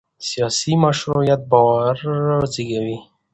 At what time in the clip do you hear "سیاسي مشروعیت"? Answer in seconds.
0.29-1.41